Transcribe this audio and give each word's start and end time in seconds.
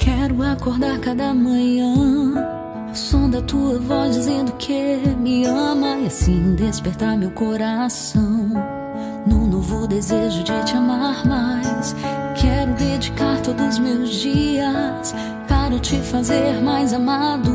Quero 0.00 0.42
acordar 0.42 0.98
cada 0.98 1.34
manhã. 1.34 1.92
O 2.90 2.94
som 2.94 3.28
da 3.28 3.42
tua 3.42 3.78
voz 3.78 4.16
dizendo 4.16 4.52
que 4.52 4.96
me 5.18 5.44
ama 5.44 5.98
e 5.98 6.06
assim 6.06 6.54
despertar 6.54 7.18
meu 7.18 7.30
coração. 7.32 8.48
Num 9.26 9.46
novo 9.46 9.86
desejo 9.86 10.42
de 10.42 10.64
te 10.64 10.74
amar 10.74 11.26
mais. 11.26 11.94
Quero 12.34 12.72
dedicar 12.72 13.42
todos 13.42 13.74
os 13.74 13.78
meus 13.78 14.08
dias 14.08 15.14
para 15.46 15.78
te 15.78 15.96
fazer 16.00 16.62
mais 16.62 16.94
amado. 16.94 17.52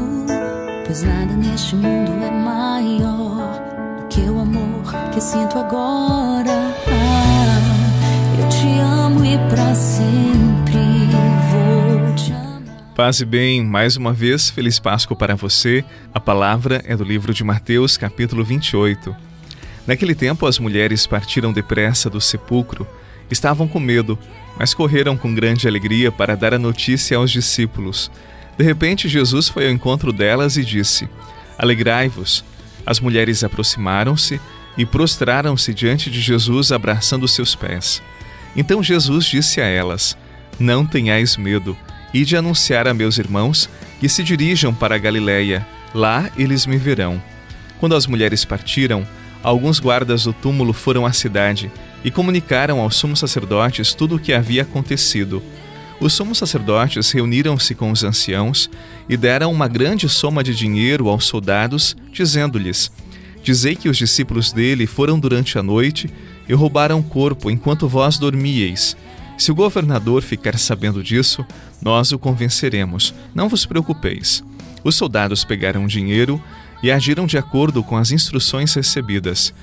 Pois 0.85 1.01
nada 1.01 1.33
neste 1.33 1.75
mundo 1.75 2.11
é 2.23 2.29
maior 2.29 3.59
do 3.97 4.07
que 4.07 4.21
o 4.21 4.39
amor 4.39 4.93
que 5.11 5.19
sinto 5.19 5.57
agora. 5.57 6.71
Ah, 6.87 8.39
eu 8.39 8.47
te 8.49 8.79
amo 8.79 9.25
e 9.25 9.35
pra 9.49 9.73
sempre. 9.73 10.44
Paz 12.95 13.19
e 13.19 13.25
bem, 13.25 13.61
mais 13.61 13.97
uma 13.97 14.13
vez, 14.13 14.49
feliz 14.49 14.79
Páscoa 14.79 15.17
para 15.17 15.35
você. 15.35 15.83
A 16.13 16.19
palavra 16.19 16.81
é 16.85 16.95
do 16.95 17.03
livro 17.03 17.33
de 17.33 17.43
Mateus, 17.43 17.97
capítulo 17.97 18.41
28. 18.41 19.13
Naquele 19.85 20.15
tempo, 20.15 20.45
as 20.45 20.59
mulheres 20.59 21.05
partiram 21.05 21.51
depressa 21.51 22.09
do 22.09 22.21
sepulcro. 22.21 22.87
Estavam 23.29 23.67
com 23.67 23.81
medo, 23.81 24.17
mas 24.57 24.73
correram 24.73 25.17
com 25.17 25.35
grande 25.35 25.67
alegria 25.67 26.09
para 26.09 26.37
dar 26.37 26.53
a 26.53 26.57
notícia 26.57 27.17
aos 27.17 27.31
discípulos. 27.31 28.09
De 28.57 28.63
repente, 28.63 29.09
Jesus 29.09 29.49
foi 29.49 29.65
ao 29.65 29.73
encontro 29.73 30.13
delas 30.13 30.55
e 30.55 30.63
disse: 30.63 31.09
Alegrai-vos. 31.57 32.45
As 32.85 33.01
mulheres 33.01 33.43
aproximaram-se 33.43 34.39
e 34.77 34.85
prostraram-se 34.85 35.73
diante 35.73 36.09
de 36.09 36.21
Jesus, 36.21 36.71
abraçando 36.71 37.27
seus 37.27 37.55
pés. 37.55 38.01
Então 38.55 38.81
Jesus 38.81 39.25
disse 39.25 39.59
a 39.59 39.65
elas: 39.65 40.17
Não 40.57 40.85
tenhais 40.85 41.35
medo, 41.35 41.77
ide 42.15 42.37
anunciar 42.37 42.87
a 42.87 42.93
meus 42.93 43.17
irmãos 43.17 43.69
que 43.99 44.07
se 44.07 44.23
dirijam 44.23 44.73
para 44.73 44.95
a 44.95 44.97
Galiléia. 44.97 45.67
Lá 45.93 46.29
eles 46.37 46.65
me 46.65 46.77
verão. 46.77 47.21
Quando 47.77 47.93
as 47.93 48.07
mulheres 48.07 48.45
partiram, 48.45 49.05
alguns 49.43 49.81
guardas 49.81 50.23
do 50.23 50.31
túmulo 50.31 50.71
foram 50.71 51.05
à 51.05 51.11
cidade 51.11 51.69
e 52.05 52.09
comunicaram 52.09 52.79
aos 52.79 52.95
sumos 52.95 53.19
sacerdotes 53.19 53.93
tudo 53.93 54.15
o 54.15 54.19
que 54.19 54.31
havia 54.31 54.61
acontecido. 54.61 55.43
Os 55.99 56.13
sumos 56.13 56.37
sacerdotes 56.37 57.11
reuniram-se 57.11 57.75
com 57.75 57.91
os 57.91 58.01
anciãos 58.03 58.69
e 59.09 59.17
deram 59.17 59.51
uma 59.51 59.67
grande 59.67 60.07
soma 60.07 60.41
de 60.41 60.55
dinheiro 60.55 61.09
aos 61.09 61.25
soldados, 61.25 61.97
dizendo-lhes: 62.13 62.91
Dizei 63.43 63.75
que 63.75 63.89
os 63.89 63.97
discípulos 63.97 64.53
dele 64.53 64.87
foram 64.87 65.19
durante 65.19 65.57
a 65.57 65.63
noite 65.63 66.09
e 66.47 66.53
roubaram 66.53 66.99
o 66.99 67.03
corpo 67.03 67.51
enquanto 67.51 67.89
vós 67.89 68.17
dormíeis. 68.17 68.95
Se 69.37 69.51
o 69.51 69.55
governador 69.55 70.21
ficar 70.21 70.57
sabendo 70.57 71.03
disso, 71.03 71.45
nós 71.81 72.11
o 72.11 72.19
convenceremos. 72.19 73.13
Não 73.33 73.49
vos 73.49 73.65
preocupeis. 73.65 74.43
Os 74.83 74.95
soldados 74.95 75.43
pegaram 75.43 75.87
dinheiro 75.87 76.41
e 76.81 76.91
agiram 76.91 77.25
de 77.25 77.37
acordo 77.37 77.83
com 77.83 77.97
as 77.97 78.11
instruções 78.11 78.73
recebidas. 78.73 79.53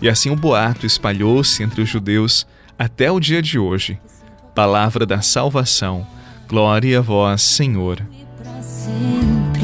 E 0.00 0.08
assim 0.08 0.30
o 0.30 0.36
boato 0.36 0.84
espalhou-se 0.84 1.62
entre 1.62 1.80
os 1.80 1.88
judeus 1.88 2.46
até 2.78 3.10
o 3.10 3.20
dia 3.20 3.40
de 3.40 3.58
hoje. 3.58 3.98
Palavra 4.54 5.06
da 5.06 5.22
salvação. 5.22 6.06
Glória 6.48 6.98
a 6.98 7.00
vós, 7.00 7.40
Senhor. 7.40 8.04
Sempre 8.60 9.61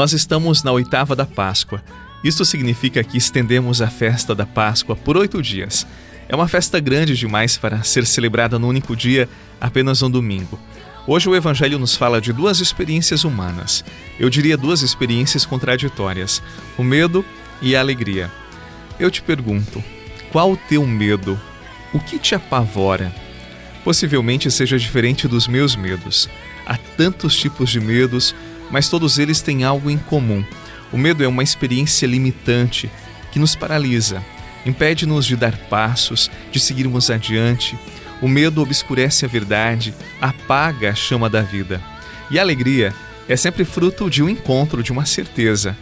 Nós 0.00 0.14
estamos 0.14 0.62
na 0.62 0.72
oitava 0.72 1.14
da 1.14 1.26
Páscoa. 1.26 1.84
Isto 2.24 2.42
significa 2.42 3.04
que 3.04 3.18
estendemos 3.18 3.82
a 3.82 3.88
festa 3.88 4.34
da 4.34 4.46
Páscoa 4.46 4.96
por 4.96 5.14
oito 5.14 5.42
dias. 5.42 5.86
É 6.26 6.34
uma 6.34 6.48
festa 6.48 6.80
grande 6.80 7.14
demais 7.14 7.58
para 7.58 7.82
ser 7.82 8.06
celebrada 8.06 8.58
num 8.58 8.68
único 8.68 8.96
dia, 8.96 9.28
apenas 9.60 10.00
um 10.00 10.10
domingo. 10.10 10.58
Hoje 11.06 11.28
o 11.28 11.36
Evangelho 11.36 11.78
nos 11.78 11.96
fala 11.96 12.18
de 12.18 12.32
duas 12.32 12.60
experiências 12.60 13.24
humanas. 13.24 13.84
Eu 14.18 14.30
diria 14.30 14.56
duas 14.56 14.80
experiências 14.80 15.44
contraditórias: 15.44 16.42
o 16.78 16.82
medo 16.82 17.22
e 17.60 17.76
a 17.76 17.80
alegria. 17.80 18.30
Eu 18.98 19.10
te 19.10 19.20
pergunto, 19.20 19.84
qual 20.32 20.52
o 20.52 20.56
teu 20.56 20.86
medo? 20.86 21.38
O 21.92 22.00
que 22.00 22.18
te 22.18 22.34
apavora? 22.34 23.14
Possivelmente 23.84 24.50
seja 24.50 24.78
diferente 24.78 25.28
dos 25.28 25.46
meus 25.46 25.76
medos. 25.76 26.26
Há 26.64 26.78
tantos 26.96 27.36
tipos 27.36 27.68
de 27.68 27.80
medos, 27.80 28.34
mas 28.70 28.88
todos 28.88 29.18
eles 29.18 29.40
têm 29.40 29.64
algo 29.64 29.90
em 29.90 29.98
comum. 29.98 30.44
O 30.92 30.98
medo 30.98 31.22
é 31.22 31.28
uma 31.28 31.42
experiência 31.42 32.06
limitante 32.06 32.90
que 33.30 33.38
nos 33.38 33.54
paralisa, 33.54 34.24
impede-nos 34.66 35.24
de 35.24 35.36
dar 35.36 35.56
passos, 35.56 36.30
de 36.50 36.58
seguirmos 36.58 37.10
adiante. 37.10 37.78
O 38.20 38.28
medo 38.28 38.60
obscurece 38.60 39.24
a 39.24 39.28
verdade, 39.28 39.94
apaga 40.20 40.90
a 40.90 40.94
chama 40.94 41.30
da 41.30 41.40
vida. 41.40 41.80
E 42.30 42.38
a 42.38 42.42
alegria 42.42 42.94
é 43.28 43.36
sempre 43.36 43.64
fruto 43.64 44.10
de 44.10 44.22
um 44.22 44.28
encontro, 44.28 44.82
de 44.82 44.92
uma 44.92 45.06
certeza. 45.06 45.76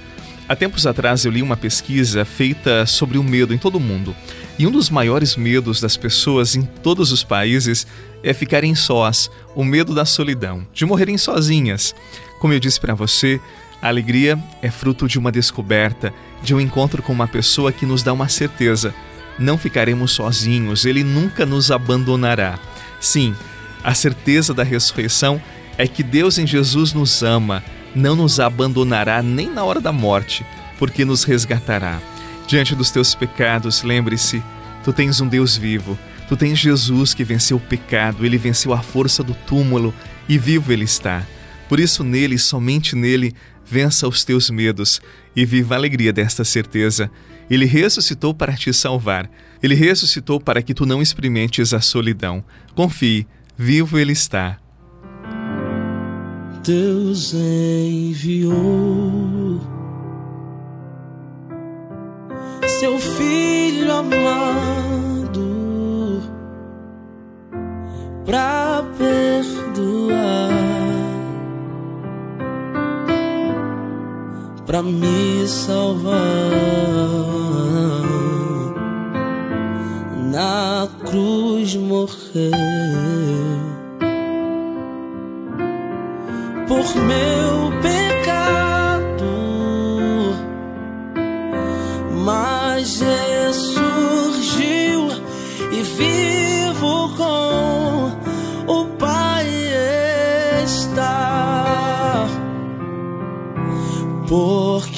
Há 0.49 0.57
tempos 0.57 0.87
atrás 0.87 1.25
eu 1.25 1.31
li 1.31 1.43
uma 1.43 1.57
pesquisa 1.57 2.25
feita 2.25 2.87
sobre 2.87 3.19
o 3.19 3.23
medo 3.23 3.53
em 3.53 3.59
todo 3.59 3.77
o 3.77 3.81
mundo. 3.81 4.15
E 4.59 4.67
um 4.67 4.71
dos 4.71 4.89
maiores 4.91 5.37
medos 5.37 5.81
das 5.81 5.97
pessoas 5.97 6.57
em 6.57 6.63
todos 6.63 7.13
os 7.13 7.23
países 7.23 7.87
é 8.23 8.33
ficarem 8.33 8.75
sós, 8.75 9.31
o 9.55 9.63
medo 9.63 9.95
da 9.95 10.05
solidão, 10.05 10.67
de 10.73 10.85
morrerem 10.87 11.19
sozinhas. 11.19 11.95
Como 12.39 12.53
eu 12.53 12.61
disse 12.61 12.81
para 12.81 12.95
você, 12.95 13.41
a 13.81 13.89
alegria 13.89 14.39
é 14.63 14.71
fruto 14.71 15.07
de 15.07 15.19
uma 15.19 15.33
descoberta, 15.33 16.13
de 16.43 16.55
um 16.55 16.61
encontro 16.61 17.03
com 17.03 17.13
uma 17.13 17.29
pessoa 17.29 17.73
que 17.73 17.87
nos 17.87 18.03
dá 18.03 18.13
uma 18.13 18.29
certeza. 18.29 18.95
Não 19.39 19.57
ficaremos 19.57 20.13
sozinhos, 20.13 20.85
ele 20.85 21.05
nunca 21.05 21.47
nos 21.47 21.71
abandonará. 21.71 22.59
Sim, 23.01 23.35
a 23.83 23.95
certeza 23.95 24.53
da 24.53 24.65
ressurreição 24.65 25.41
é 25.77 25.87
que 25.87 26.03
Deus 26.03 26.39
em 26.39 26.47
Jesus 26.47 26.93
nos 26.93 27.23
ama, 27.23 27.63
não 27.95 28.17
nos 28.17 28.41
abandonará 28.41 29.23
nem 29.23 29.49
na 29.49 29.65
hora 29.65 29.81
da 29.81 29.93
morte, 29.93 30.45
porque 30.79 31.05
nos 31.05 31.23
resgatará. 31.25 32.01
Diante 32.47 32.75
dos 32.75 32.91
teus 32.91 33.15
pecados, 33.15 33.83
lembre-se, 33.83 34.43
tu 34.83 34.93
tens 34.93 35.21
um 35.21 35.29
Deus 35.29 35.57
vivo, 35.57 35.97
tu 36.29 36.37
tens 36.37 36.59
Jesus 36.59 37.15
que 37.15 37.23
venceu 37.23 37.59
o 37.59 37.61
pecado, 37.61 38.27
ele 38.27 38.39
venceu 38.39 38.73
a 38.73 38.83
força 38.83 39.23
do 39.23 39.35
túmulo 39.35 39.95
e 40.29 40.37
vivo 40.37 40.73
ele 40.73 40.85
está. 40.85 41.23
Por 41.69 41.79
isso, 41.79 42.03
nele, 42.03 42.39
somente 42.39 42.97
nele, 42.97 43.35
vença 43.65 44.09
os 44.09 44.25
teus 44.25 44.49
medos 44.51 45.01
e 45.37 45.45
viva 45.45 45.75
a 45.75 45.79
alegria 45.79 46.13
desta 46.13 46.45
certeza. 46.45 47.11
Ele 47.51 47.67
ressuscitou 47.67 48.35
para 48.35 48.55
te 48.55 48.73
salvar. 48.73 49.31
Ele 49.63 49.75
ressuscitou 49.75 50.41
para 50.41 50.63
que 50.63 50.75
tu 50.75 50.87
não 50.87 51.03
experimentes 51.03 51.75
a 51.75 51.81
solidão. 51.81 52.45
Confie, 52.75 53.27
vivo 53.57 53.99
ele 53.99 54.13
está. 54.13 54.59
Deus 56.65 57.33
enviou 57.35 58.98
para 74.69 74.83
me 74.83 75.49
salvar. 75.49 76.13
Na 80.31 80.87
cruz 81.07 81.75
morreu 81.75 82.53
por 86.69 86.97
meu 86.97 87.81
bem. 87.83 87.98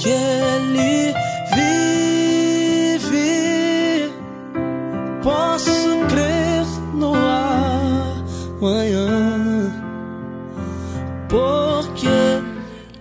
Porque 0.01 0.09
Ele 0.09 1.13
vive. 3.05 3.21
Posso 5.23 5.71
crer 6.09 6.65
no 6.95 7.15
amanhã, 8.63 9.07
porque 11.29 12.09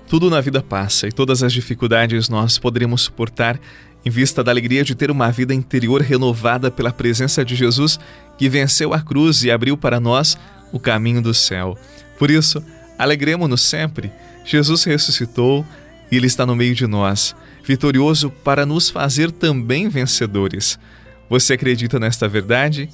Tudo 0.08 0.30
na 0.30 0.42
vida 0.42 0.62
passa 0.62 1.08
e 1.08 1.12
todas 1.12 1.42
as 1.42 1.54
dificuldades 1.54 2.28
nós 2.28 2.60
poderemos 2.60 3.04
suportar 3.04 3.58
em 4.04 4.10
vista 4.10 4.44
da 4.44 4.52
alegria 4.52 4.84
de 4.84 4.96
ter 4.96 5.10
uma 5.10 5.32
vida 5.32 5.54
interior 5.54 6.02
renovada 6.02 6.70
pela 6.70 6.92
presença 6.92 7.46
de 7.46 7.56
Jesus 7.56 7.98
que 8.38 8.50
venceu 8.50 8.94
a 8.94 9.00
cruz 9.00 9.44
e 9.44 9.52
abriu 9.52 9.78
para 9.78 10.02
nós 10.02 10.38
o 10.72 10.80
caminho 10.80 11.22
do 11.22 11.34
céu. 11.34 11.78
Por 12.18 12.30
isso, 12.32 12.64
alegremos-nos 12.98 13.62
sempre. 13.62 14.12
Jesus 14.44 14.84
ressuscitou 14.84 15.66
e 16.12 16.18
Ele 16.18 16.28
está 16.28 16.46
no 16.46 16.56
meio 16.56 16.76
de 16.76 16.88
nós, 16.88 17.36
vitorioso 17.64 18.30
para 18.30 18.66
nos 18.66 18.90
fazer 18.90 19.32
também 19.32 19.88
vencedores. 19.90 20.80
Você 21.30 21.54
acredita 21.54 22.00
nesta 22.00 22.28
verdade? 22.28 22.90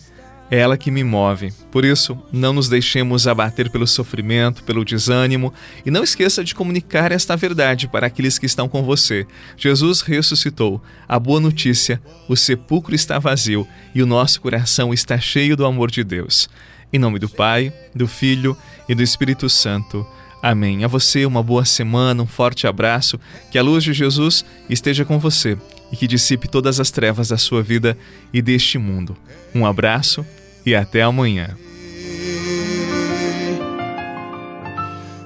É 0.49 0.59
ela 0.59 0.77
que 0.77 0.91
me 0.91 1.03
move. 1.03 1.51
Por 1.71 1.83
isso, 1.83 2.17
não 2.31 2.53
nos 2.53 2.69
deixemos 2.69 3.27
abater 3.27 3.69
pelo 3.69 3.87
sofrimento, 3.87 4.63
pelo 4.63 4.85
desânimo 4.85 5.51
e 5.83 5.89
não 5.89 6.03
esqueça 6.03 6.43
de 6.43 6.53
comunicar 6.53 7.11
esta 7.11 7.35
verdade 7.35 7.87
para 7.87 8.07
aqueles 8.07 8.37
que 8.37 8.45
estão 8.45 8.69
com 8.69 8.83
você. 8.83 9.25
Jesus 9.57 10.01
ressuscitou. 10.01 10.81
A 11.07 11.17
boa 11.17 11.39
notícia: 11.39 11.99
o 12.27 12.35
sepulcro 12.35 12.93
está 12.93 13.17
vazio 13.17 13.67
e 13.93 14.03
o 14.03 14.05
nosso 14.05 14.39
coração 14.39 14.93
está 14.93 15.17
cheio 15.19 15.57
do 15.57 15.65
amor 15.65 15.89
de 15.89 16.03
Deus. 16.03 16.47
Em 16.93 16.99
nome 16.99 17.17
do 17.17 17.27
Pai, 17.27 17.73
do 17.95 18.07
Filho 18.07 18.55
e 18.87 18.93
do 18.93 19.01
Espírito 19.01 19.49
Santo. 19.49 20.05
Amém. 20.45 20.83
A 20.83 20.87
você 20.87 21.25
uma 21.25 21.41
boa 21.41 21.65
semana, 21.65 22.21
um 22.21 22.27
forte 22.27 22.67
abraço, 22.67 23.19
que 23.49 23.57
a 23.57 23.63
luz 23.63 23.83
de 23.83 23.93
Jesus 23.93 24.45
esteja 24.69 25.03
com 25.03 25.17
você 25.17 25.57
e 25.91 25.97
que 25.97 26.05
dissipe 26.05 26.47
todas 26.47 26.79
as 26.79 26.91
trevas 26.91 27.29
da 27.29 27.37
sua 27.37 27.63
vida 27.63 27.97
e 28.31 28.43
deste 28.43 28.77
mundo. 28.77 29.17
Um 29.55 29.65
abraço 29.65 30.23
e 30.63 30.75
até 30.75 31.01
amanhã. 31.01 31.57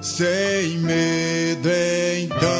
Sem 0.00 0.78
medo 0.78 1.68
então 2.18 2.59